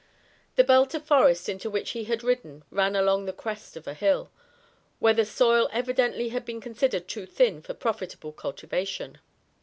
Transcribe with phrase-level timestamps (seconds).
[0.55, 3.93] The belt of forest into which he had ridden, ran along the crest of a
[3.93, 4.31] hill,
[4.97, 9.19] where the soil evidently had been considered too thin for profitable cultivation.